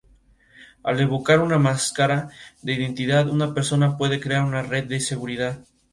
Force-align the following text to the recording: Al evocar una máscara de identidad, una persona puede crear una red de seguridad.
Al 0.91 0.99
evocar 1.03 1.41
una 1.41 1.59
máscara 1.59 2.29
de 2.63 2.73
identidad, 2.73 3.29
una 3.29 3.53
persona 3.53 3.97
puede 3.97 4.19
crear 4.19 4.43
una 4.43 4.63
red 4.63 4.85
de 4.85 4.99
seguridad. 4.99 5.59